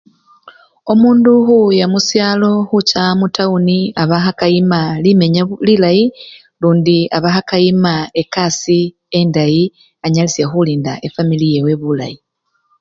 [0.91, 6.05] Omundu khuwuya musyalo khucha mutawuni aba khakayima limenya lilayi
[6.61, 9.63] lundi aba khekayima ekasii endayi
[10.05, 12.17] anyalisye khulinda efwamili yewe bulayi.